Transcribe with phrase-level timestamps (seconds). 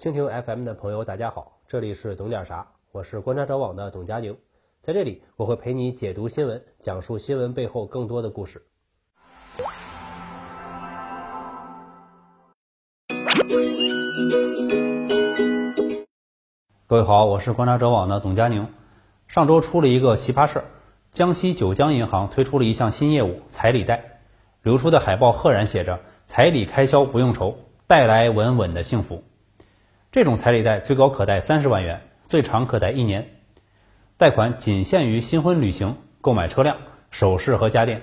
[0.00, 4.34] 蜻蜓 FM 的朋友，大家好，这里是懂点啥，我是观察者网的董佳宁，
[4.80, 8.62] 在这里我会陪你解读新闻，讲述新闻背后更多的故事。
[16.86, 18.66] 各位好，我是观察者网的董佳宁。
[19.28, 20.64] 上周出了一个奇葩事儿，
[21.12, 24.22] 江西九江银行推出了一项新业务——彩礼贷，
[24.62, 27.54] 流出的海报赫然写着“彩礼开销不用愁，
[27.86, 29.22] 带来稳稳的幸福”。
[30.12, 33.28] 这种彩礼贷最高可贷三十万元，最长可贷一年，
[34.16, 36.78] 贷款仅限于新婚旅行、购买车辆、
[37.12, 38.02] 首饰和家电。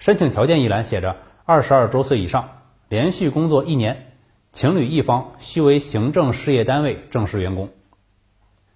[0.00, 4.14] 申请条件一栏写着：二十二周岁以上，连续工作一年，
[4.52, 7.68] 情侣一方须为行政事业单位正式员工。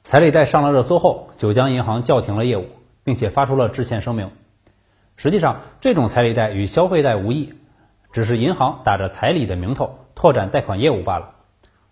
[0.04, 2.66] 彩礼贷上了热搜后，九江银行叫停了业务，
[3.02, 4.30] 并且发出了致歉声明。
[5.16, 7.54] 实际上，这种彩礼贷与消费贷无异，
[8.12, 11.32] 只是银行打着彩礼的名头拓展贷款业务罢了。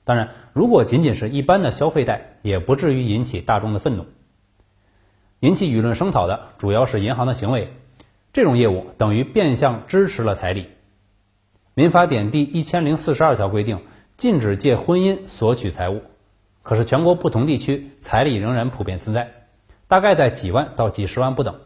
[0.04, 4.06] 当然，如果仅仅是一般的消费贷，也不至于引起大众的愤怒。
[5.40, 7.72] 引起舆论声讨的主要是银行的行为，
[8.32, 10.68] 这种业务等于变相支持了彩礼。
[11.74, 13.80] 民法典第一千零四十二条规定，
[14.16, 16.02] 禁止借婚姻索取财物。
[16.62, 19.32] 可是全国不同地区彩礼仍然普遍存在，
[19.88, 21.60] 大概在几万到几十万不等。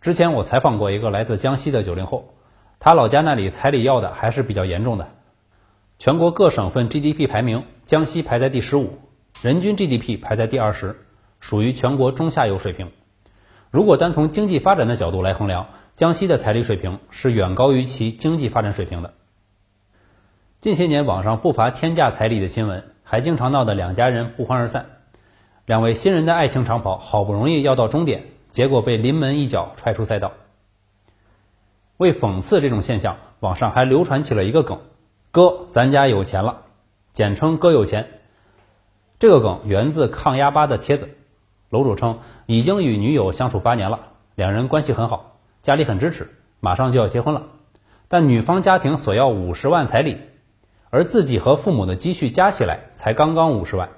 [0.00, 2.34] 之前我采访过一个来自江西的九零后，
[2.80, 5.08] 他老家那里彩礼要的还是比较严重的。
[6.02, 8.98] 全国各省份 GDP 排名，江西排在第十五，
[9.40, 10.96] 人均 GDP 排在第二十，
[11.38, 12.90] 属于全国中下游水平。
[13.70, 19.14] 如果单从经济发展的角度来衡量，江西的彩礼水平是远高于其经济发展水平的。
[20.58, 22.82] 近些年网上不乏天价彩礼的新闻。
[23.04, 24.86] 还经常闹得两家人不欢而散，
[25.66, 30.32] 两位新人的爱情长跑好不容易要到终点，结果被临门一脚踹出赛道。
[31.96, 34.80] 为讽刺这种现象，网上还流传起了一个梗
[35.32, 36.64] ：“哥，咱家有钱了”，
[37.10, 38.20] 简称“哥有钱”。
[39.18, 41.08] 这个梗源自抗压吧的帖子，
[41.70, 44.00] 楼主称已经与女友相处八年了，
[44.34, 46.28] 两人关系很好，家里很支持，
[46.60, 47.44] 马上就要结婚了，
[48.08, 50.18] 但女方家庭索要五十万彩礼。
[50.90, 53.88] 而自己和父母的积蓄加起来才刚刚五十万，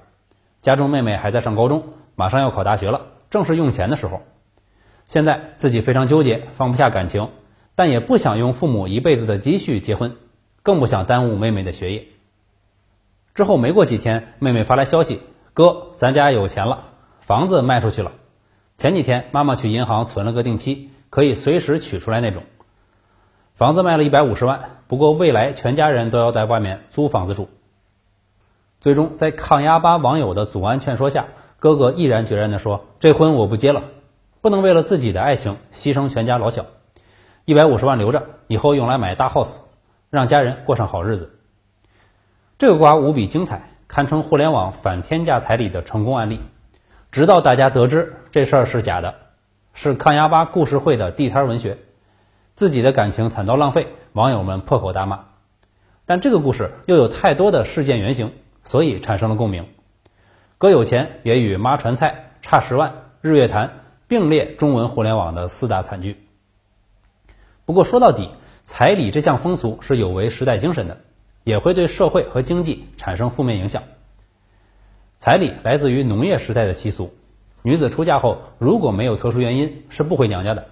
[0.61, 1.83] 家中妹妹还在上高中，
[2.15, 4.21] 马上要考大学了，正是用钱的时候。
[5.03, 7.29] 现在自己非常纠结，放不下感情，
[7.75, 10.15] 但也不想用父母一辈子的积蓄结婚，
[10.65, 12.07] 更不想耽误妹妹的学业。
[13.35, 15.21] 之后没过几天，妹妹发来消息
[15.53, 16.85] ：“哥，咱家有钱了，
[17.19, 18.13] 房子卖出去了。
[18.75, 22.41] 前几天妈妈去银行存了个定期，可以随时取出来那种。”
[23.53, 27.47] 房子卖了一百五十万，不过未来全家人都要在外面租房子住。
[28.81, 31.27] 最终，在抗压吧网友的阻拦劝说下，
[31.59, 33.83] 哥哥毅然决然地说：“这婚我不结了，
[34.41, 36.65] 不能为了自己的爱情牺牲全家老小。
[37.45, 39.59] 一百五十万留着，以后用来买大 house，
[40.15, 41.39] 让家人过上好日子。”
[42.57, 46.39] 这个瓜无比精彩，堪称互联网反天价彩礼的成功案例。
[47.11, 49.15] 直到大家得知这事儿是假的，
[49.73, 51.77] 是抗压吧故事会的地摊文学。
[52.55, 55.25] 自己的感情惨遭浪费，网友们破口大骂。
[56.05, 58.31] 但这个故事又有太多的事件原型，
[58.63, 59.67] 所以产生了共鸣。
[60.57, 63.71] 哥有钱也与妈传菜差十万，日月潭
[64.07, 66.25] 并列中文互联网的四大惨剧。
[67.65, 68.29] 不过说到底，
[68.65, 70.97] 彩礼这项风俗是有违时代精神的，
[71.43, 73.83] 也会对社会和经济产生负面影响。
[75.19, 77.13] 彩礼来自于农业时代的习俗，
[77.61, 80.65] 女子出嫁后如果没有特殊原因，是不回娘家的。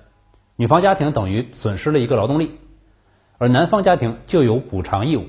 [0.55, 2.57] 女方家庭等于损失了一个劳动力，
[3.37, 5.25] 而男方家庭就有补偿义务。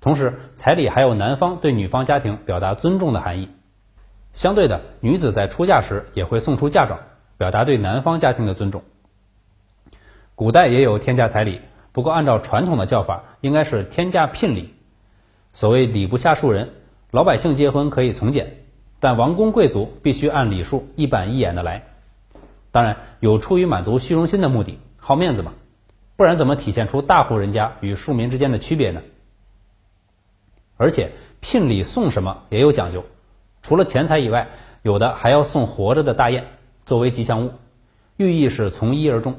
[0.00, 3.48] 同时，彩礼还有男方对女方家庭表达尊重的含义。
[4.30, 7.00] 相对的，女子在出嫁时也会送出嫁妆，
[7.38, 8.82] 表达对男方家庭的尊重。
[10.34, 11.60] 古代也有天价彩礼，
[11.92, 14.74] 不过按照传统的叫法，应该是天价聘礼。
[15.52, 16.70] 所谓礼不下庶人，
[17.10, 18.64] 老百姓结婚可以从简，
[18.98, 21.84] 但王公贵族必须按礼数一板一眼的来。
[22.70, 25.52] 当然有出于满足虚荣心的目的，好面子嘛，
[26.16, 29.02] 不然怎么体现出大户人家与庶民之间的区别呢？
[30.78, 33.04] 而且聘礼送什么也有讲究，
[33.60, 34.48] 除了钱财以外，
[34.80, 36.46] 有的还要送活着的大雁
[36.86, 37.52] 作为吉祥物，
[38.16, 39.38] 寓意是从一而终。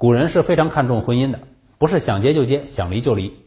[0.00, 1.40] 古人是非常看重婚姻的，
[1.76, 3.44] 不是想结就结，想离就离，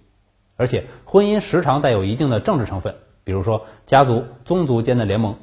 [0.56, 5.36] 而且婚姻时常带有一定的政治成分，比如说家族、宗族间的联盟。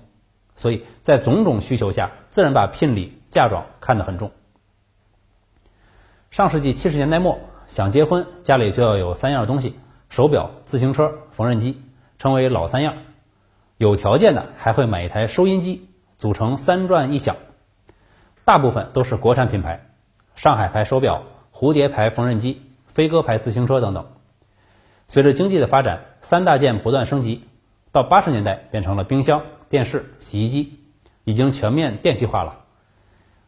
[0.55, 4.31] 所以在种种需求下，自然把聘礼、嫁妆看得很重。
[6.31, 9.75] 上世纪七十年代末，想结婚，家里就要有三样东西：
[10.11, 11.83] 手表、自行车、缝纫机，
[12.19, 12.95] 称为老三样。
[13.79, 17.35] 有条件的还会买一台收音机，组成三转一响。
[18.45, 19.90] 大部分都是国产品牌，
[20.35, 21.23] 上海牌手表、
[21.53, 24.07] 蝴蝶牌缝纫机、飞鸽牌自行车等等。
[25.07, 27.45] 随着经济的发展，三大件不断升级，
[27.93, 30.79] 到八十年代变成了冰箱、电视、洗衣机，
[31.25, 32.61] 已经全面电气化了。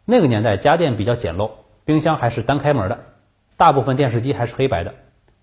[0.04, 1.52] 那个年代家电比较简陋，
[1.84, 2.98] 冰箱还是单开门的，
[3.56, 4.94] 大部分电视机还是黑白的。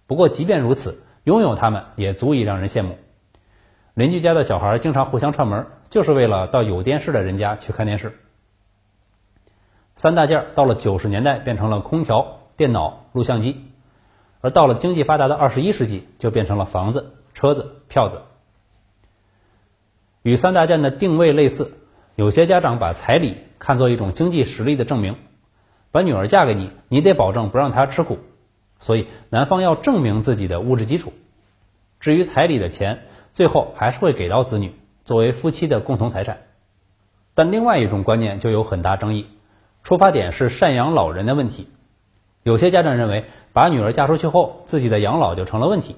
[0.06, 2.98] 不过即便如此，拥有它们也足以让人羡慕。
[3.94, 8.20] 邻居家的小孩经常互相串门，就是为了到有电视的人家去看电视。
[10.00, 13.66] 三大件到了九十年代变成了空调、电脑、录像机，
[14.40, 18.22] 而到了经济发达的二十一世纪，就变成了房子、车子、票子。
[20.22, 21.74] 与三大件的定位类似，
[22.16, 25.18] 有些家长把彩礼看作一种经济实力的证明，
[25.92, 28.20] 把女儿嫁给你，你得保证不让她吃苦，
[28.80, 31.12] 所以男方要证明自己的物质基础。
[32.00, 33.02] 至于彩礼的钱，
[33.34, 34.74] 最后还是会给到子女，
[35.04, 36.44] 作为夫妻的共同财产。
[37.34, 39.28] 但另外一种观念就有很大争议，
[39.84, 41.70] 出发点是赡养老人的问题。
[42.44, 45.96] 有些家长认为，把女儿嫁出去后，自己的养老就成了问题。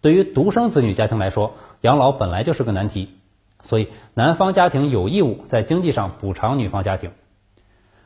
[0.00, 3.14] 对于独生子女家庭来说，养老本来就是个难题。
[3.60, 7.10] 所以，男方家庭有义务在经济上补偿女方家庭，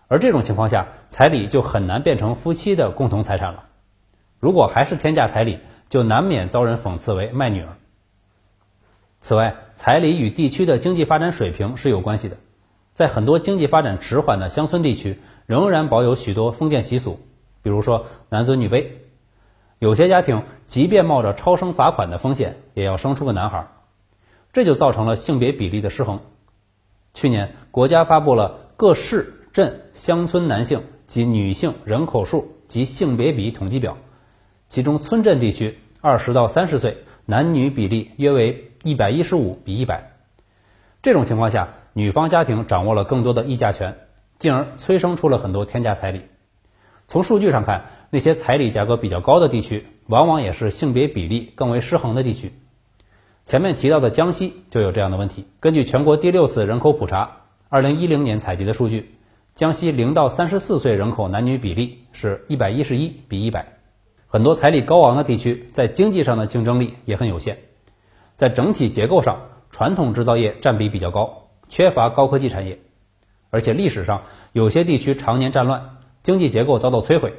[0.09, 3.65] 而这种情况下，彩礼就很难变成夫妻的共同财产了。
[4.41, 5.59] 如果还是天价彩礼，
[5.91, 7.77] 就难免遭人讽刺为卖女儿。
[9.21, 12.39] 此外，彩礼与地区的经济发展水平是有关系的，
[12.93, 17.21] 在很多经济发展迟缓的乡村地区，仍然保有许多封建习俗，
[17.63, 18.87] 比如说男尊女卑，
[19.79, 23.69] 有些家庭即便冒着超生罚款的风险，也要生出个男孩。
[24.53, 26.21] 这就造成了性别比例的失衡。
[27.15, 33.97] 去年，国家发布了各市镇乡村男性及女性人口数及性别比统计表，
[34.69, 40.13] 其中村镇地区二十到三十岁男女比例约为一百一十五比一百。
[41.01, 43.97] 这种情况下，女方家庭掌握了更多的议价权，
[44.39, 46.23] 进而催生出了很多天价彩礼。
[47.07, 52.53] 从数据上看，那些彩礼价格比较高的地区，往往也是性别比例更为失衡的地区。
[53.45, 55.47] 前面提到的江西就有这样的问题。
[55.61, 59.15] 根据全国第六次人口普查，二零一零年采集的数据，
[59.55, 63.67] 江西零到三十四岁人口男女比例是一百一十一比一百。
[64.29, 67.59] 很多彩礼高昂的地区，在经济上的竞争力也很有限。
[68.35, 71.42] 在整体结构上，传统制造业占比比较高，
[71.73, 72.81] 缺乏高科技产业，
[73.49, 77.33] 而且历史上有些地区常年战乱，经济结构遭到摧毁。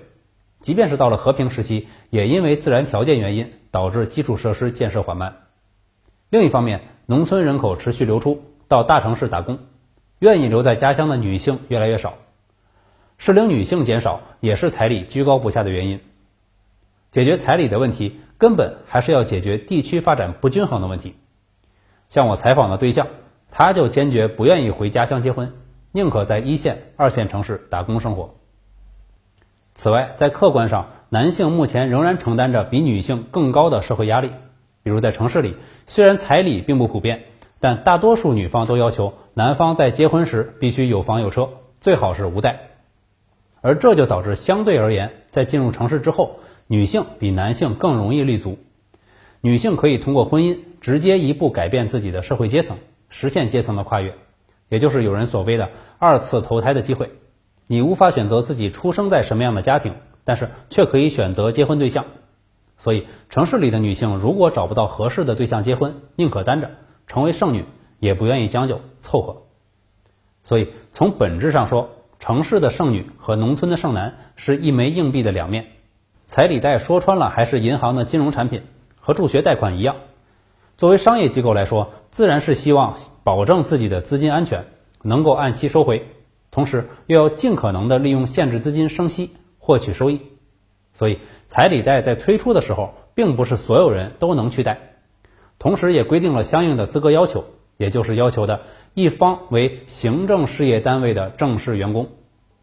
[0.59, 5.43] 即便是到了和平时期，也因为自然条件原因，导致基础设施建设缓慢。
[6.31, 9.59] 另一方面，农村人口持续流出到大城市打工，
[10.17, 12.15] 愿意留在家乡的女性越来越少，
[13.19, 15.99] 适龄女性减少也是彩礼居高不下的原因。
[17.11, 21.13] 解决彩礼的问题，根本还是要解决地区发展不均衡的问题。
[22.07, 23.05] 像我采访的对象，
[23.55, 25.53] 他就坚决不愿意回家乡结婚，
[25.91, 28.33] 宁可在一线、二线城市打工生活。
[29.75, 34.31] 此外，在客观上，男性目前仍然承担着比女性更高的社会压力。
[34.81, 35.55] 比如在城市里，
[35.85, 37.25] 虽然彩礼并不普遍，
[37.59, 42.71] 但大多数女方都要求男方在结婚时必须有房有车，最好是无贷。
[43.61, 48.57] 而这就导致相对而言，在进入城市之后，女性比男性更容易立足。
[49.41, 52.77] 女性可以通过婚姻直接一步改变自己的社会阶层，
[53.13, 54.15] 实现阶层的跨越，
[54.69, 55.69] 也就是有人所谓的
[55.99, 57.11] 二次投胎的机会。
[57.67, 59.93] 你无法选择自己出生在什么样的家庭，
[60.23, 62.05] 但是却可以选择结婚对象。
[62.75, 66.71] 所以，城市里的女性如果找不到合适的对象结婚，宁可单着，
[67.05, 67.65] 成为剩女，
[67.99, 69.43] 也不愿意将就凑合。
[70.41, 75.67] 所以，从本质上说，城市的剩女和农村的剩男是一枚硬币的两面。
[76.25, 78.63] 彩礼贷说穿了还是银行的金融产品，
[78.99, 79.97] 和助学贷款一样。
[80.77, 84.65] 作为商业机构来说，自然是希望保证自己的资金安全，
[85.01, 86.07] 能够按期收回，
[86.51, 90.19] 同时又要尽可能的利用限制资金生息，获取收益。
[90.91, 94.79] 所以，彩礼贷在推出的时候，并不是所有人都能去贷，
[95.59, 97.45] 同时也规定了相应的资格要求，
[97.77, 98.61] 也就是要求的
[98.93, 102.09] 一方为行政事业单位的正式员工。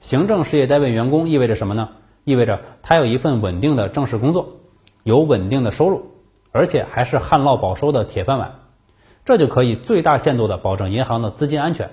[0.00, 1.90] 行政事业单位员工意味着什么呢？
[2.24, 4.60] 意味着他有一份稳定的正式工作，
[5.02, 6.06] 有稳定的收入，
[6.52, 8.60] 而且还是旱涝保收的铁饭碗，
[9.24, 11.90] 这就可以最大限度的保证银行的资金安全。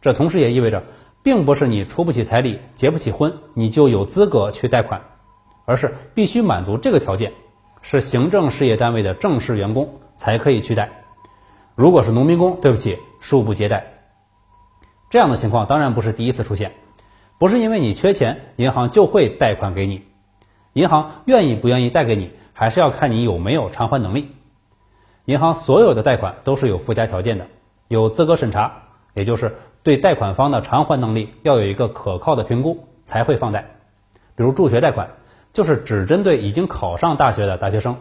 [0.00, 0.84] 这同时也意味着，
[1.22, 5.02] 并不是你出不起彩礼、结不起婚，你就有资格去贷款。
[5.66, 7.32] 而是必须满足这个条件，
[7.80, 10.90] 是行政事业单位的正式员工才可以去贷。
[11.76, 13.86] 如果是农民工，对不起，恕不接待。
[15.10, 16.72] 这样的情况当然不是第一次出现，
[17.38, 20.02] 不是因为你缺钱，银行就会贷款给你。
[20.72, 24.30] 银行愿意不愿意贷给你，还是要看你有没有偿还能力。
[25.24, 27.46] 银行所有的贷款都是有附加条件的，
[27.88, 28.82] 有资格审查，
[29.14, 33.76] 也就是对贷款方的偿还能力要有一个可靠的评估，才会放贷。
[34.34, 35.10] 比如助学贷款。
[35.52, 37.96] 就是只针对已经考上大学的大学生，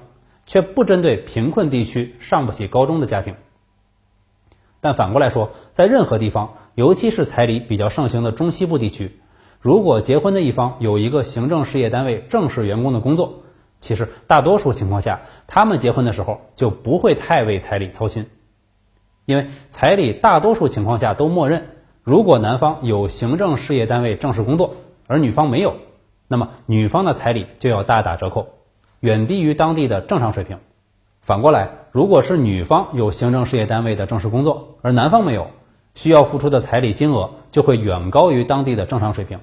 [0.45, 3.33] 却不针对贫困地区上不起高中的家庭。
[4.79, 9.19] 但反过来说，在任何地方，尤其是彩礼比较盛行的中西部地区，
[9.59, 13.41] 如果结婚的一方有一个行政事业单位正式员工的工作，
[13.79, 18.27] 其实大多数情况下，他们结婚的时候就不会太为彩礼操心，
[19.25, 21.65] 因为彩礼大多数情况下都默认，
[22.03, 24.75] 如果男方有行政事业单位正式工作，
[25.07, 25.75] 而女方没有，
[26.27, 28.47] 那么女方的彩礼就要大打折扣，
[28.99, 30.59] 远低于当地的正常水平。
[31.21, 35.51] 反过来，如果是女方有行政事业单位的正式工作，而男方没有，
[35.93, 39.39] 需要付出的彩礼金额就会远高于当地的正常水平。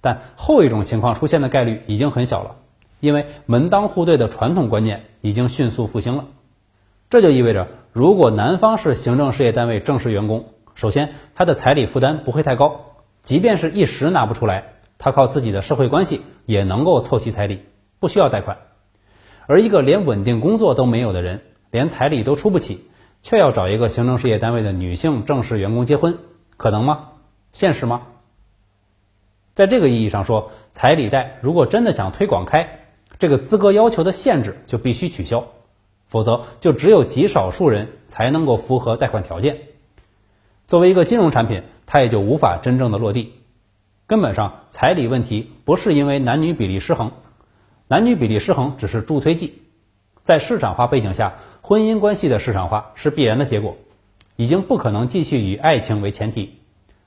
[0.00, 2.56] 但后一种情况出现的概率已经很小了，
[3.02, 6.26] 因为门当户对的传统观念已经迅速复兴了。
[7.10, 10.44] 这就意味着，如果男方是行政事业单位正式员工，
[10.74, 17.64] 首先他的彩礼负担不会太高，即便是一时拿不出来，他靠自己的社会关系也能够凑齐彩礼，
[17.98, 18.58] 不需要贷款。
[19.48, 21.42] 而一个连稳定工作都没有的人，
[21.72, 22.86] 连彩礼都出不起，
[23.24, 26.18] 却要找一个行政事业单位的女性正式员工结婚，
[26.56, 27.08] 可能吗？
[27.50, 28.02] 现实吗？
[29.54, 32.81] 在这个意义上说，彩礼贷如果真的想推广开，
[33.22, 35.44] 这个资格要求的限制就必须取消，
[36.08, 39.58] 否则就只有极少数人才能够符合贷款条件。
[40.66, 43.34] 作为一个金融产品，它也就无法真正的落地。
[44.08, 47.12] 根本上，彩礼问题不是因为男女比例失衡。
[47.86, 49.62] 男女比例失衡只是助推剂，
[50.22, 53.76] 在市场化背景下，婚姻关系的市场化是必然的结果，
[54.34, 56.58] 已经不可能继续以爱情为前提，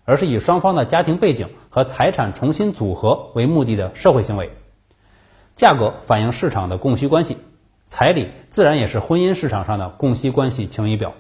[0.06, 4.50] 而是以双方的家庭背景和财产重新组合为目的的社会行为。
[5.56, 7.38] 价格反映市场的供需关系，
[7.86, 11.14] 彩礼自然也是婚姻市场上的供需关系晴雨表。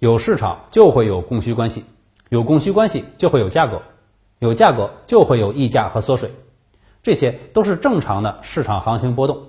[0.00, 1.84] 有市场就会有供需关系，
[2.28, 3.82] 有供需关系就会有价格，
[4.40, 6.32] 有价格就会有溢价和缩水。
[7.00, 9.46] 这些都是正常的市场行情波动，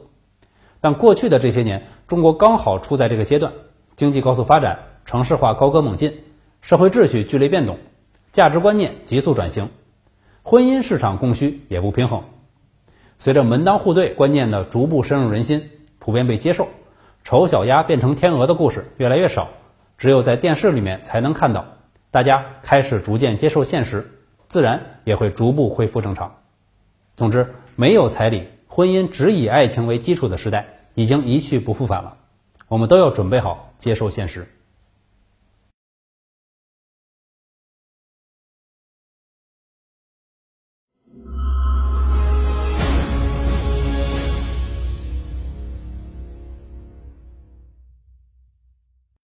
[0.79, 3.51] 但过去的这些年，中国刚好处在这个阶段，
[3.95, 6.21] 经济高速发展，城市化高歌猛进，
[6.61, 7.79] 社会秩序剧烈变动，
[8.31, 9.69] 价值观念急速转型，
[10.43, 12.23] 婚姻市场供需也不平衡。
[13.19, 16.69] 随着门当户对观念的逐步深入人心，普遍被接受，
[17.21, 19.49] 丑小鸭变成天鹅的故事越来越少，
[19.97, 21.65] 只有在电视里面才能看到，
[22.11, 24.09] 大家开始逐渐接受现实，
[24.47, 26.37] 自然也会逐步恢复正常。
[27.17, 32.15] 总之，没有彩礼，婚姻只以爱情为基础的时代已经一去不复返了。
[32.69, 34.47] 我们都要准备好接受现实。